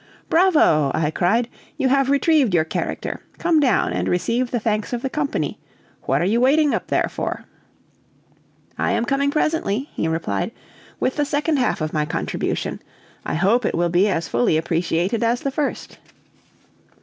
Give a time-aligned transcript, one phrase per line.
[0.31, 1.47] "Bravo!" I cried,
[1.77, 5.59] "you have retrieved your character; come down and receive the thanks of the company.
[6.05, 7.45] What are you waiting up there for?"
[8.79, 10.53] "I am coming presently," he replied,
[10.99, 12.81] "with the second half of my contribution;
[13.27, 15.99] I hope it will be as fully appreciated as the first."